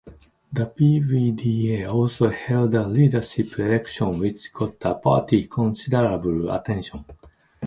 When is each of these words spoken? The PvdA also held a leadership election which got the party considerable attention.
The 0.51 0.65
PvdA 0.65 1.87
also 1.87 2.29
held 2.31 2.73
a 2.73 2.87
leadership 2.87 3.59
election 3.59 4.17
which 4.17 4.51
got 4.51 4.79
the 4.79 4.95
party 4.95 5.45
considerable 5.45 6.49
attention. 6.49 7.05